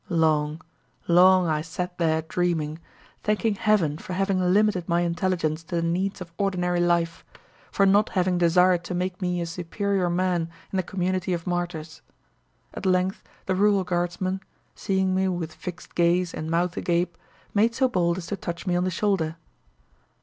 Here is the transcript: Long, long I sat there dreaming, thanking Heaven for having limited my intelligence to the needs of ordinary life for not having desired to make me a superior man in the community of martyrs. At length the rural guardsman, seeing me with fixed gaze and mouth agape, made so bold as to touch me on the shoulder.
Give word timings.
Long, 0.09 0.59
long 1.07 1.45
I 1.47 1.61
sat 1.61 1.99
there 1.99 2.23
dreaming, 2.23 2.79
thanking 3.21 3.53
Heaven 3.53 3.99
for 3.99 4.13
having 4.13 4.39
limited 4.39 4.89
my 4.89 5.01
intelligence 5.01 5.61
to 5.65 5.75
the 5.75 5.83
needs 5.83 6.21
of 6.21 6.33
ordinary 6.39 6.79
life 6.79 7.23
for 7.71 7.85
not 7.85 8.09
having 8.09 8.39
desired 8.39 8.83
to 8.85 8.95
make 8.95 9.21
me 9.21 9.41
a 9.41 9.45
superior 9.45 10.09
man 10.09 10.49
in 10.73 10.77
the 10.77 10.81
community 10.81 11.33
of 11.33 11.45
martyrs. 11.45 12.01
At 12.73 12.87
length 12.87 13.21
the 13.45 13.53
rural 13.53 13.83
guardsman, 13.83 14.41
seeing 14.73 15.13
me 15.13 15.27
with 15.27 15.53
fixed 15.53 15.93
gaze 15.93 16.33
and 16.33 16.49
mouth 16.49 16.75
agape, 16.77 17.15
made 17.53 17.75
so 17.75 17.87
bold 17.87 18.17
as 18.17 18.25
to 18.25 18.35
touch 18.35 18.65
me 18.65 18.75
on 18.75 18.85
the 18.85 18.89
shoulder. 18.89 19.35